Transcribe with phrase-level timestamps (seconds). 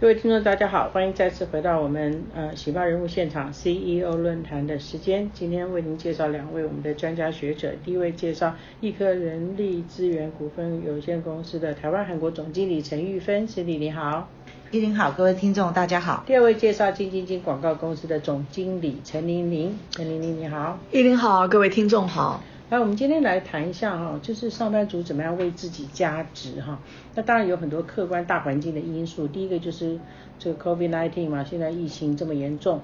[0.00, 5.30] 各位听众，大家好，欢迎再次回到我们呃喜报人物现场 CEO 论坛的时间。
[5.34, 7.74] 今天为您介绍两位我们的专家学者。
[7.84, 14.26] 第一位介绍易科人力资源股份有限公司的台湾韩国总经理陈玉芬，Cindy 你好。
[14.70, 16.24] 依林好，各位听众大家好。
[16.26, 20.78] 第二位介绍金晶晶广告公司的总经理陈玲玲，陈玲玲你好。
[20.92, 22.42] 依林好，各位听众好。
[22.70, 26.78] 来，我们今天来谈一下哈，就是上班族怎么样为自己加值哈。
[27.16, 29.98] 那当然有很多客观大环境的因素，第一个就是
[30.38, 32.80] 这个 COVID-19 嘛，现在疫情这么严重，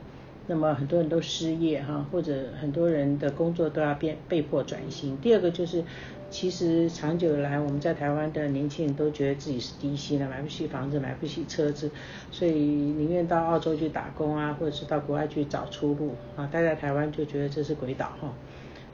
[0.49, 5.17] 那么很多人都失业哈，或者很多人的工作都要变被迫转型。
[5.19, 5.85] 第二个就是，
[6.31, 11.89] 其实长久以来我们在台湾的年轻人都觉得自己是低薪的，买不起房子，买不起车子，
[12.33, 18.33] 所以宁愿到澳洲去打工啊，或者是到国外去找出路啊，待在台湾就觉得这是鬼岛哈。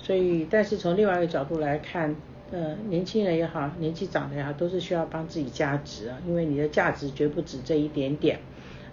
[0.02, 2.14] 所以，但是从另外一个角度来看，
[2.50, 8.40] 呃，年轻人也好，年纪长的也好，都是需要帮自己加值啊，因为你的价值绝不止这一点点。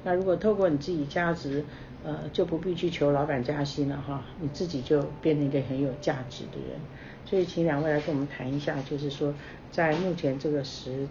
[0.03, 1.65] 那如果透过你自己加值，
[2.03, 6.79] 呃，就不必去求老板加薪了哈，你自己就变成一个很有价值的人。
[7.25, 9.33] 所以，请两位来跟我们谈一下，就是说，
[9.71, 11.07] 在目前这个时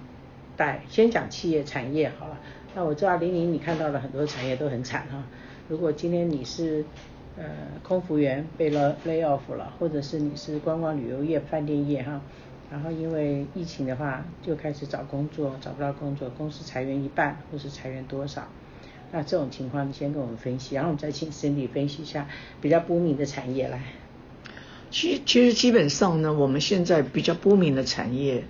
[0.57, 2.39] 代，先讲企业产业好了。
[2.75, 5.25] 那我知道玲玲，你看到了很多产业都很惨哈。
[5.69, 6.85] 如果今天你是
[7.39, 7.45] 呃，
[7.85, 12.21] 空服员被了 lay off 了，或者是你是观光旅游业、饭店业哈，
[12.69, 18.49] 然后因为疫情的话，就开始找工作，找不到工作，公司裁员一半或是裁员多少，
[19.13, 22.27] 那这种情况你先跟我们分析，然后我们再请 Cindy 分析一下
[22.61, 23.83] 比较不明的产业来。
[24.91, 28.45] 其其实基本上呢，我们现在比较不明的产业，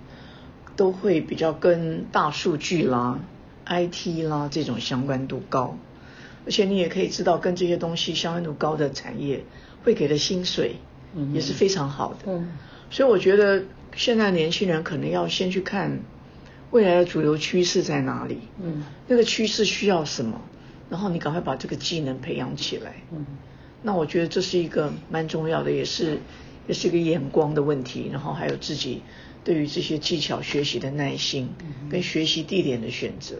[0.75, 3.19] 都会比较跟大数据啦、
[3.67, 5.77] IT 啦这种相关度高。
[6.45, 9.43] 而且你也可以知道，跟这些东西相关度高的产业，
[9.83, 10.75] 会给的薪水
[11.33, 12.19] 也是非常好的。
[12.25, 12.51] 嗯，
[12.89, 13.63] 所以我觉得
[13.95, 15.99] 现在年轻人可能要先去看
[16.71, 18.39] 未来的主流趋势在哪里。
[18.61, 20.41] 嗯，那个趋势需要什么，
[20.89, 22.95] 然后你赶快把这个技能培养起来。
[23.11, 23.25] 嗯，
[23.83, 26.19] 那我觉得这是一个蛮重要的，也是
[26.67, 29.01] 也是一个眼光的问题，然后还有自己
[29.43, 31.49] 对于这些技巧学习的耐心，
[31.89, 33.37] 跟学习地点的选择。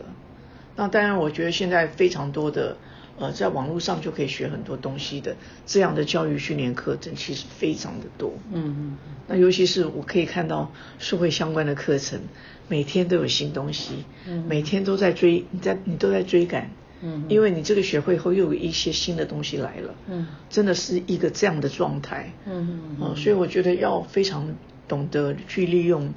[0.79, 2.77] 那当然，我觉得现在非常多的，
[3.19, 5.35] 呃，在网络上就可以学很多东西的
[5.65, 8.31] 这样的教育训练课程，其实非常的多。
[8.53, 8.97] 嗯嗯。
[9.27, 12.21] 那尤其是我可以看到社会相关的课程，
[12.69, 24.55] 每天都有新东西，嗯，每天都在追，你在你都在追赶，嗯，因为你这个学会后又有一些新的东西来了，嗯，真的是一个这样的状态，嗯嗯，哦，所以我觉得要非常
[24.87, 26.13] 懂得去利用。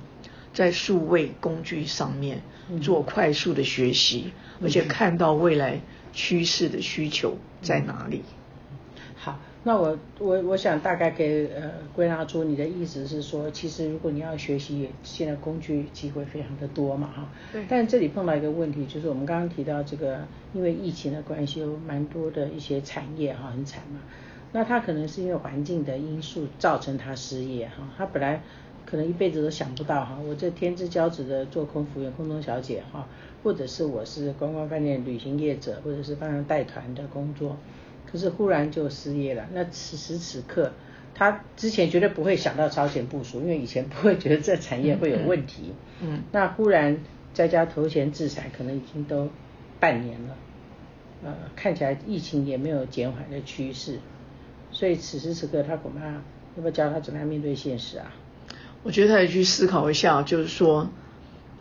[0.52, 2.42] 在数位工具上面
[2.82, 5.80] 做快速的学习，嗯，而且看到未来
[6.12, 8.22] 趋势的需求在哪里。
[9.16, 17.28] 好，那我我我想大概给呃归纳出你的意思是说，其实如果你要学习，现在工具机会非常的多嘛哈。
[17.52, 17.64] 对。
[17.69, 24.00] 但这里碰到一个问题，就是我们刚刚提到这个，因为疫情的关系，有蛮多的一些产业哈很惨嘛。
[24.52, 28.42] 那他可能是因为环境的因素造成他失业哈，他本来。
[28.84, 33.09] 可能一辈子都想不到哈，我这天之骄子的做空服员、空中小姐哈，
[33.43, 37.56] 或者是我是观光饭店旅行业者，或者是帮人带团的工作，
[38.10, 39.48] 可是忽然就失业了。
[39.53, 40.72] 那此时此刻，
[41.15, 45.72] 他之前绝对不会想到超前部署，因为以前不会觉得这产业会有问题。
[46.00, 46.14] 嗯。
[46.14, 46.99] 嗯，那忽然
[47.32, 49.28] 在家投钱自产，可能已经都
[49.78, 50.37] 半年了，
[51.25, 53.99] 呃，看起来疫情也没有减缓的趋势，
[54.70, 56.20] 所以此时此刻他恐怕要
[56.56, 58.12] 不要教他怎么样面对现实啊？
[58.84, 60.91] 我觉得他也去思考一下，就是说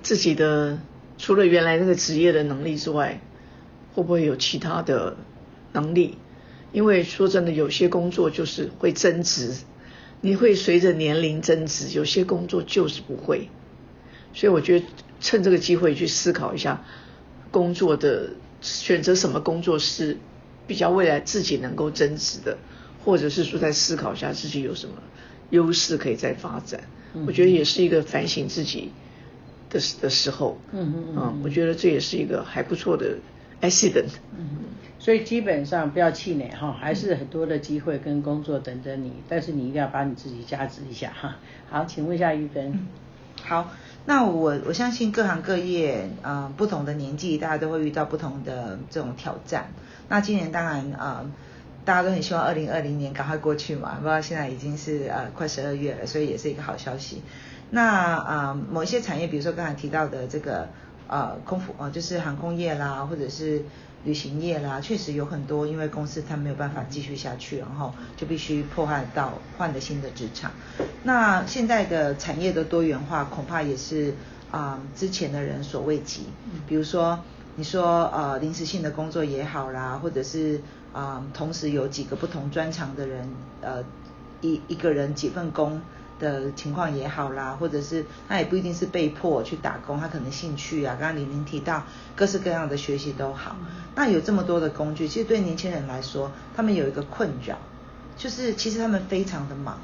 [0.02, 0.80] 自己的
[1.18, 3.22] 除了原来那个职业的能力之外，
[3.94, 5.18] 会不会有其他的
[5.74, 6.18] 能力？
[6.72, 9.54] 因为说真的，有些工作就是会增值，
[10.22, 13.50] 你会随着年龄增值，有些工作就是不会。
[14.34, 14.86] 所以我觉得
[15.20, 16.84] 趁这个机会去思考一下，
[17.52, 18.32] 工作的
[18.62, 20.18] 选择什么工作是
[20.66, 22.58] 比较未来自己能够增值的，
[23.04, 24.96] 或者是说在思考一下自己有什么
[25.50, 26.82] 优势可以再发展。
[27.28, 28.92] 我觉得也是一个反省自己
[29.70, 33.18] 的的时候，嗯嗯嗯，我觉得这也是一个还不错的
[33.62, 34.48] accident，嗯，
[34.98, 41.36] 所以基本上不要气馁哈，还是很多的机会跟工作等着你，但是你一定要把你自己加值一下哈。
[41.70, 42.72] 好，请问一下玉芬。
[42.72, 42.88] 嗯，
[43.44, 43.72] 好，
[44.06, 49.72] 那我我相信各行各业，呃，不同的年纪，大家都会遇到不同的这种挑战。
[50.08, 51.26] 那今年当然啊。
[51.26, 51.32] 呃
[51.84, 57.22] 大家都很希望二零二零年赶快过去嘛，不知道现在已经是呃快十二月了，所以也是一个好消息。
[57.72, 60.70] 那啊、呃、某一些产业，比如说刚才提到的这个
[61.08, 63.64] 呃空服啊、呃，就是航空业啦，或者是
[64.04, 70.52] 旅行业啦，确实有很多因为公司它没有办法继续下去，然后就必须破坏到换的新的职场。
[71.04, 74.14] 那现在的产业的多元化，恐怕也是
[74.52, 76.28] 啊、呃、之前的人所未及。
[76.68, 77.20] 比如说。
[77.58, 80.62] 你说呃临时性的工作也好啦，或者是
[80.94, 83.30] 啊、呃、同时有几个不同专长的人，
[83.62, 83.84] 呃
[84.42, 85.82] 一一个人几份工
[86.20, 91.84] 的情况也好啦，或者是他也不一定是被迫去打工，他可能兴趣啊，刚刚李玲提到
[92.16, 93.56] 各式各样的学习都好。
[93.96, 97.58] 那有这么多的工具，其实对年轻人来说，他们有一个困扰，
[98.18, 99.80] 就是其实他们非常的忙，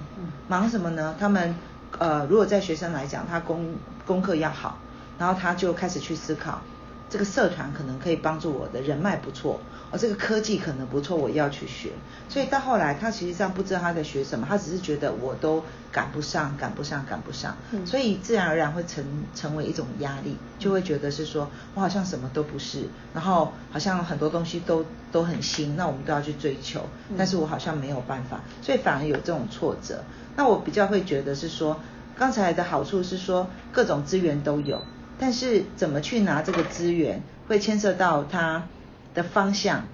[0.48, 1.16] 忙什么呢？
[1.20, 1.56] 他们
[1.98, 3.76] 呃如果在学生来讲，他功
[4.06, 4.78] 功课要好，
[5.18, 6.62] 然后他就开始去思考。
[7.10, 9.60] 这个社团可能可以帮助我的人脉不错，
[9.92, 11.92] 而这个科技可能不错，我要去学。
[12.28, 17.56] 所以到后来，他其实上不知道他在学什么，他只是觉得我都赶不上，赶不上，赶不上。
[17.72, 17.88] 嗯。
[17.88, 22.84] 所以自然而然会成成为一种压力，就会觉得是说我好像什么都不是，
[23.14, 26.82] 然后好像很多东西都都很新，那我们都要去追求，
[27.18, 30.04] 但是我好像没有办法，所以反而有这种挫折。
[30.36, 31.80] 那我比较会觉得是说，
[32.18, 34.82] 刚才的好处是说各种资源都有。
[35.20, 38.68] 但是怎么去拿这个资源，会牵涉到它
[39.14, 39.88] 的方向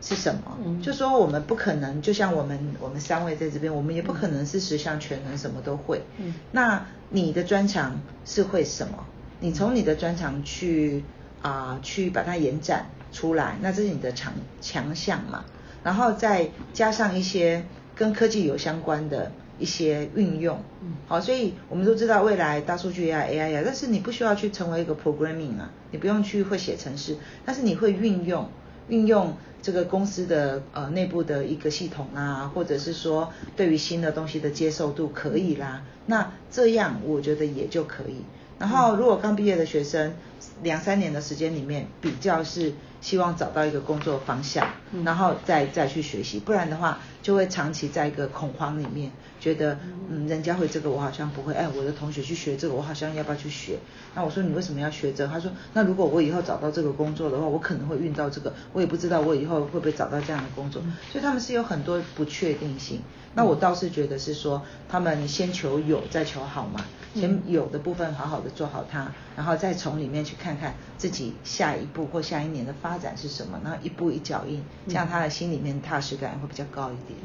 [0.00, 0.58] 是什么？
[0.64, 6.02] 嗯，就说我们不可能，就像我们我们三位在这边，我们也不可能是十项全能，什么都会。
[6.18, 9.04] 嗯，那你的专长是会什么？
[9.40, 11.04] 你从你的专长去
[11.42, 15.44] 啊、呃、去把它延展出来，那这是你的强强项嘛？
[15.84, 19.32] 然后再加上一些跟科技有相关的。
[19.60, 20.58] 一些运用，
[21.06, 28.48] 好，所以我们都知道未来大数据呀、AI 呀，但是你不需要去成为一个 programming 啊，你不用去会写程式，但是你会运用
[28.88, 38.24] 运用这个公司的呃内部的一个系统啊，或者是说对于新的东西的接受度可以啦，那这样我觉得也就可以。
[38.58, 40.14] 然后如果刚毕业的学生，
[40.62, 44.66] 两三年的时间里面比较是希望找到一个工作方向，
[45.04, 49.10] 然后再再去学习，不然的话就会长期在一个恐慌里面。
[49.40, 49.78] 觉得
[50.10, 51.54] 嗯，人家会这个，我好像不会。
[51.54, 53.78] 哎，我的同学去学这个，我好像要不要去学？
[54.14, 55.32] 那我说你为什么要学这个？
[55.32, 60.82] 他说那如果我以后找到这个工作的话，我可能会遇到这个，我也不知道我以后会不会找到这样的工作。
[61.10, 63.00] 所以他们是有很多不确定性。
[63.34, 64.60] 那我倒是觉得是说，
[64.90, 66.84] 他们先求有，再求好嘛。
[67.14, 77.18] 先有的部分好好的做好它，然后再从里面去看看自己下一步或下一年的发展是什么，然后一步一脚印，这样他的心里面踏实感会比较高一点。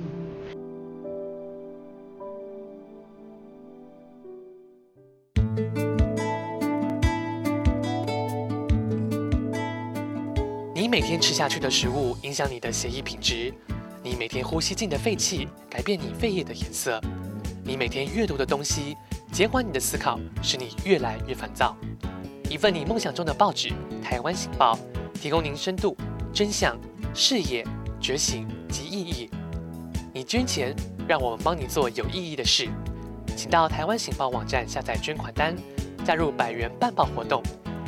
[10.74, 13.54] 你每天吃下去的食物影响你的血液品质，
[14.04, 17.02] 你每天呼吸进的废气改变你肺液的颜色，
[17.64, 18.96] 你每天阅读的东西
[19.32, 21.76] 减缓你的思考，使你越来越烦躁。
[22.50, 23.70] 一份你梦想中的报纸
[24.04, 24.76] 《台湾醒报》，
[25.16, 25.98] 提供您深度、
[26.32, 26.78] 真相、
[27.14, 27.66] 视野、
[28.00, 29.30] 觉醒及意义。
[30.14, 30.76] 你捐钱，
[31.08, 32.70] 让我们帮你做有意义的事。
[33.36, 35.56] 请到台湾醒报网站下载捐款单，
[36.04, 37.42] 加入百元办报活动，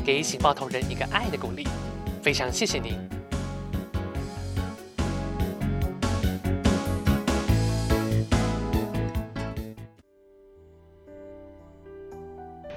[0.03, 1.67] 给醒报同仁一个爱的鼓励。
[2.23, 2.97] 非常谢谢您。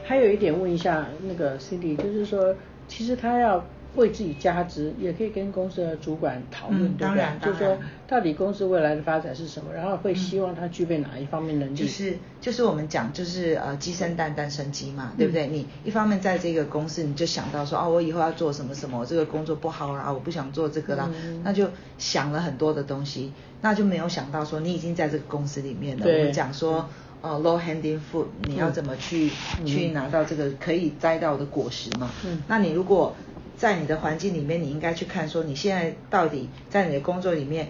[0.05, 2.55] 还有一点问一下那个 Cindy，就是说，
[2.87, 3.65] 其实他要。
[3.97, 7.25] 为自己加值，也可以跟公司的主管讨论，嗯、对不对？
[7.41, 9.73] 就是说，到底公司未来的发展是什么？
[9.75, 11.75] 然后会希望他具备哪一方面能力？
[11.77, 15.49] 就是就是我们讲，就是呃鸡生蛋，蛋生鸡嘛，对不对？
[15.49, 21.69] 嗯、你一方面在这个公司，你就想到说，哦，我以后要做什么什么，我这个工作不好啦，我不想做这个啦，嗯、那就
[21.99, 26.07] 想了很多的东西，那就没有想到说，你已经在这个公司里面了。
[26.07, 26.89] 我们讲说，
[27.23, 29.31] 呃，low handing food，你要怎么去、
[29.61, 32.11] 嗯、去拿到这个可以摘到的果实嘛？
[32.25, 33.15] 嗯，那你如果
[33.61, 37.69] 在你的环境里面，你应该去看说，你现在到底在你的工作里面，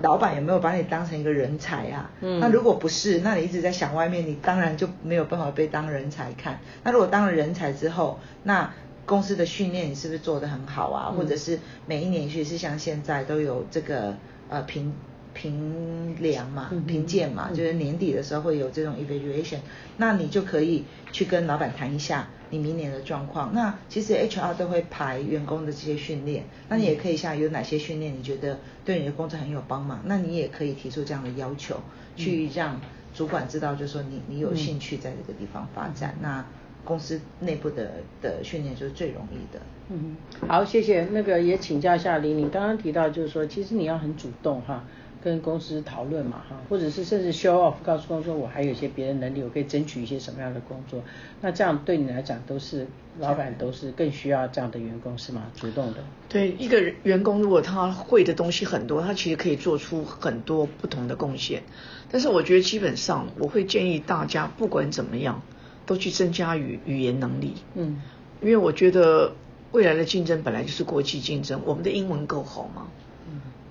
[0.00, 2.08] 老板有没有把你当成一个人才啊？
[2.20, 6.60] 嗯，那如果不是，那你一直在想外面，你当然就没有办法被当人才看。
[6.84, 8.72] 那如果当了人才之后，那
[9.04, 11.08] 公司的训练你是不是做得很好啊？
[11.10, 14.14] 嗯，或者是每一年其实是像现在都有这个
[14.48, 14.94] 呃评
[15.34, 19.58] 评量嘛、评鉴嘛，就是年底的时候会有这种 evaluation，
[19.96, 22.28] 那你就可以去跟老板谈一下。
[22.50, 31.80] 你明年的状况，那其实 HR 都会排员工的这些训练，那你也可以像有哪些训练你觉得对你的工作很有帮忙，那你也可以提出这样的要求，
[32.14, 32.78] 去让
[33.14, 36.44] 主管知道，就是说你你有兴趣在这个地方发展，那
[36.84, 39.58] 公司内部的的训练就是最容易的。
[39.88, 40.14] 嗯，
[40.46, 41.06] 好，谢谢。
[41.10, 44.84] 那个也请教一下李，你刚刚提到就是说，其实你要很主动哈。
[45.22, 51.02] 跟公司讨论嘛，哈，或者是甚至 show off，告诉公司我还有一些别的能力，我可以争取一些什么样的工作。
[51.40, 52.86] 那这样对你来讲都是
[53.20, 55.44] 老板都是更需要这样的员工是吗？
[55.54, 55.98] 主动的。
[56.28, 61.62] 对，一个员工如果他会的东西很多，他其实可以做出很多不同的贡献。
[62.10, 65.40] 但是我觉得基本上我会建议大家不管怎么样
[65.86, 67.54] 都去增加语语言能力。
[67.74, 68.02] 嗯，
[68.40, 69.32] 因为我觉得
[69.70, 72.88] 未来的竞争本来就是国际竞争，我们的英文够好吗？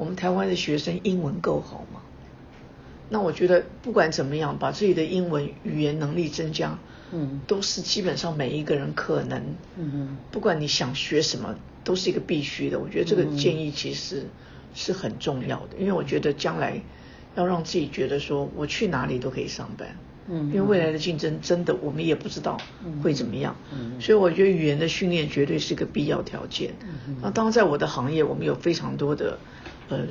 [0.02, 2.02] 嗯，我们台湾的学生英文够好吗？
[3.10, 6.80] 那我觉得不管怎么样，把自己的英文语言能力增加，
[7.12, 9.40] 嗯，都是基本上每一个人可能，
[9.78, 12.80] 嗯嗯，不管你想学什么，都是一个必须的。
[12.80, 14.26] 我觉得这个建议其实
[14.74, 16.82] 是很重要的，因为我觉得将来
[17.36, 19.98] 要让自己觉得说我去哪里都可以上班，
[20.30, 22.58] 嗯，因为未来的竞争真的我们也不知道
[23.04, 26.74] 会怎么样，嗯，所以我觉得语言的训练绝对是个必要条件。
[27.08, 29.38] 嗯，那当然在我的行业，我们有非常多的
[29.92, 30.08] 呃。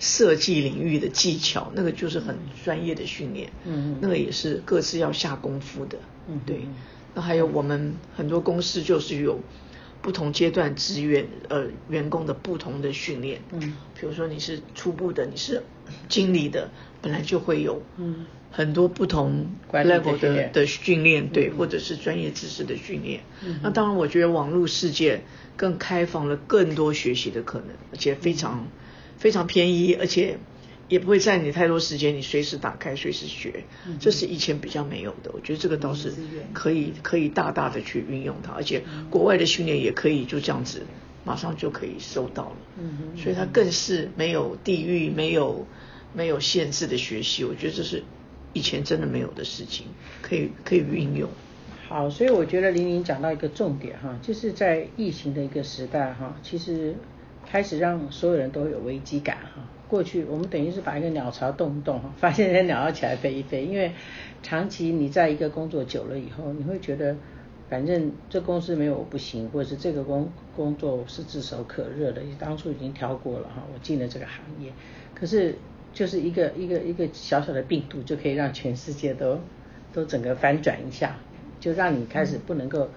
[0.00, 5.96] 设计领域的技巧，那个就是很专业的训练，嗯，那个也是各自要下功夫的，
[6.28, 6.66] 嗯，对。
[7.14, 9.38] 那还有我们很多公司就是有
[10.02, 13.60] 不同阶段职员呃员工的不同的训练，嗯，
[13.98, 15.62] 比如说你是初步的，你是
[16.08, 16.68] 经理的，
[17.00, 23.20] 本来就会有嗯很多不同 level 的的训练，对，或者是专业知识的训练。
[23.42, 25.22] 嗯，那当然，我觉得网络世界
[25.56, 28.66] 更开放了更多学习的可能，而且非常。
[29.24, 30.36] 非常便宜，而且
[30.86, 33.64] 也不会占你太多时间，你随时打开，随时学，
[33.98, 35.30] 这是以前比较没有的。
[35.32, 36.12] 我觉得这个倒是
[36.52, 40.82] 可以可以大大的去运用它，而且国外的训练也可以就这样子
[41.24, 42.56] 马上就可以收到了。
[42.76, 45.66] 嗯哼，所以它更是没有地域、没有
[46.12, 47.44] 没有限制的学习。
[47.44, 48.04] 我觉得这是
[48.52, 49.86] 以前真的没有的事情，
[50.20, 51.30] 可以可以运用。
[51.88, 56.94] 好，所以我觉得玲玲讲到一个重点哈，就是在疫情的一个时代哈，其实。
[57.46, 59.62] 开始让所有人都有危机感哈。
[59.88, 63.64] 过去我们等于是把一个鸟巢动一动哈， 发现那鸟要起来飞一飞。
[63.64, 63.92] 因为
[64.42, 67.14] 长期你在一个工作久了以后，你会觉得
[67.68, 74.72] 反正这公司没有我不行，或者是这个工工作是炙手可热的，当初已经挑过了哈，我进了这个行业。
[75.14, 75.54] 可是
[75.92, 79.38] 就是一个一个一个小小的病毒就可以让全世界都
[79.92, 81.16] 都整个翻转一下，
[81.60, 82.88] 就让你开始不能够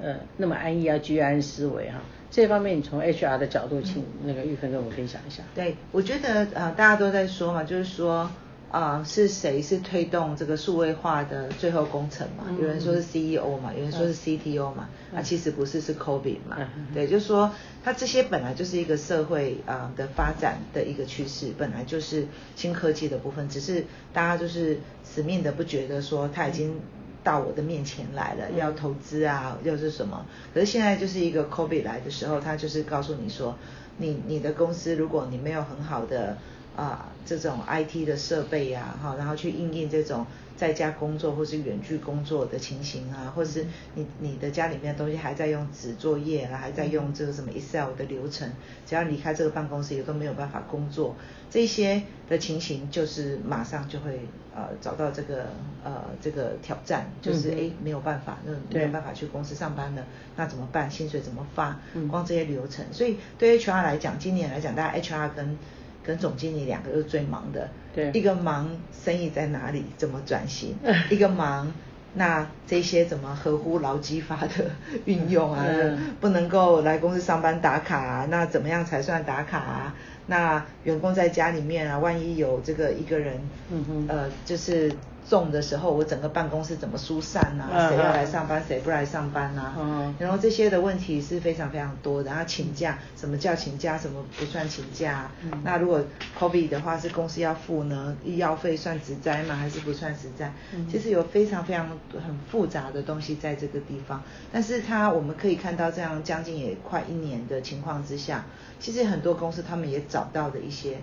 [0.00, 2.00] 呃那么安逸啊，居安思危哈。
[2.30, 5.42] 这方面，你从 HR 的角度，请那个玉芬跟我们分享一下。
[5.54, 8.30] 对，我觉得呃，大家都在说嘛，就是说
[8.70, 12.44] 啊、呃，是谁是推动这个数位化的最后工程嘛？
[12.48, 16.56] 嗯、有人说是 CEO 嘛，有人说是 CTO 嘛，那、嗯啊、其实不是，是 COVID 嘛。
[16.76, 17.50] 嗯、对，就是说
[17.82, 26.80] 它这些本来就是一个社会啊、呃、的发展的一个趋势，本来就是新科技的部分，只是大家就是死命的不觉得说它已经。
[27.22, 30.24] 到我的面前来了，要投资啊，又是什么？
[30.54, 33.56] 可是现在就是一个 COVID 来的时候，他就是告诉你说，
[33.98, 36.36] 你你的公司如果你没有很好的
[36.76, 40.26] 啊、呃、这种 IT 的设备呀，哈，然后去应应这种。
[40.56, 48.52] 在家工作或是远距工作的情形啊，或者是你你的家里面的东西还在用纸作业啊，还在用这个什么 Excel 的流程，
[48.86, 51.16] 只要离开这个办公室也都没有办法工作，
[51.48, 54.20] 这些的情形就是马上就会
[54.54, 55.46] 呃找到这个
[55.82, 60.04] 呃这个挑战，就是哎没有办法，那没有办法去公司上班了，
[60.36, 60.90] 那怎么办？
[60.90, 61.80] 薪水怎么发？
[62.10, 65.56] 光这些流程，所以对 HR 来讲，今年来讲，大家 HR 跟
[66.04, 70.74] 跟总经理两个是最忙的，对，一个忙生意在哪里，怎么转型，
[71.10, 71.72] 一个忙
[72.14, 74.70] 那这些怎么合乎劳基法的
[75.04, 79.94] 运用啊，嗯、不能够来公司上班打卡啊，那怎么样才算打卡啊？
[80.26, 83.40] 那员工在家里面啊，万一有这个一个人，
[83.70, 84.92] 嗯哼，呃，就是。
[85.28, 87.88] 重的时候，我整个办公室怎么疏散呐、啊？
[87.88, 89.76] 谁要来上班，谁不来上班呐、啊？
[89.78, 92.30] 嗯、然后这些的问题是非常非常多的。
[92.30, 93.96] 然后请假，什么叫请假？
[93.96, 95.30] 什么不算请假？
[95.44, 96.02] 嗯、那如果
[96.38, 98.16] COVID 的话，是公司要付呢？
[98.24, 99.54] 医药费算职灾吗？
[99.54, 100.52] 还是不算职灾？
[100.74, 104.22] 嗯、其实有非常非常很复杂的东西在这个地方。
[104.52, 108.44] 但是它我们可以看到，这样将近也快一年的情况之下，
[108.80, 110.98] 其实很多公司他们也找到了一些。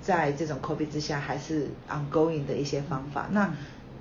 [0.00, 3.28] 在这种 COVID 之下，还是 ongoing 的一些方法。
[3.30, 3.52] 那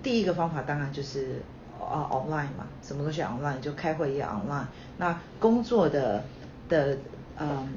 [0.03, 1.41] 第一个方法当然就是
[1.79, 4.65] 啊 online 嘛，什么东西 online 就开会也 online。
[4.97, 6.23] 那工作的
[6.67, 6.97] 的
[7.39, 7.67] 嗯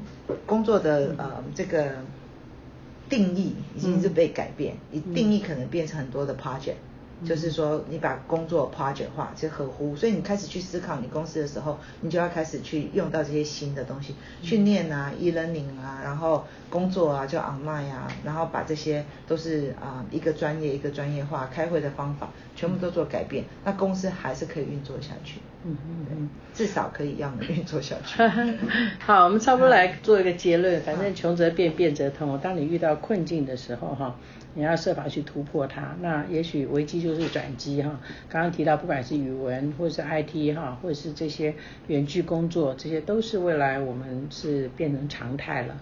[0.47, 1.93] 工作的呃这个
[3.09, 6.77] 定义已经是被改变，你定义可能变成很多的 project。
[7.27, 25.41] 就是说，你把工作 project 化，就合乎，所以你开始去思考你公司的时候，你就要开始去用到这些新的东西，训练啊，e-learning 啊，然后工作啊，就 online 啊，然后把这些都是啊一个专业一个专业化开会的方法，全部都做改变，那公司还是可以运作下去。
[25.65, 28.23] 嗯嗯嗯，至少可以让你运作下去。
[29.01, 32.39] 好，我们差不多来做一个结论，反正穷则变，变则通。
[32.39, 34.17] 当你遇到困境的时候，哈。
[34.57, 37.99] 你要设法去突破它，那也许危机就是转机哈。
[38.29, 41.53] 刚刚提到，不管是语文，或是 IT 哈，或者是这些
[41.89, 45.77] 远距工作，这些都是未来我们是变成常态了。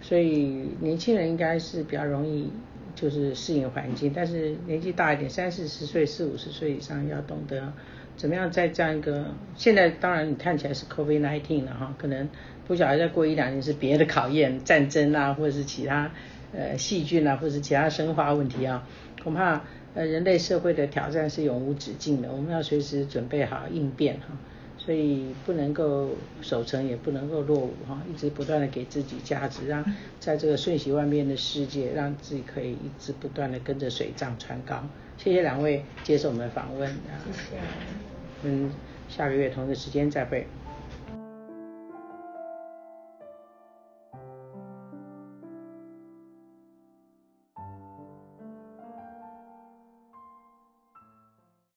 [0.00, 2.52] 所以年轻人应该是比较容易
[2.94, 7.72] 就是适应环境，但是年纪大一点，三四十岁、四五十岁以上要懂得
[8.16, 12.28] 怎么样在这样一个现在当然你看起来是 COVID nineteen 了哈，可能
[12.66, 16.10] 不晓得再过一两年是别的考验，战争啊，或者是其他
[16.52, 18.86] 呃细菌啊，或者是其他生化问题啊，
[19.22, 19.62] 恐怕
[19.94, 24.36] 呃人类社会的挑战是永无止境的，我们要随时准备好应变哈。
[24.84, 26.10] 所以不能够
[26.42, 29.82] 守成，也不能够落伍哈，一直不断的给自己价值，让
[30.20, 34.82] 在这个瞬息万变的世界，让自己可以一直不断的跟着水涨船高。
[35.16, 37.60] 谢谢两位接受我们的访问，谢谢。
[38.42, 38.70] 嗯，
[39.08, 40.46] 下个月同一个时间再会。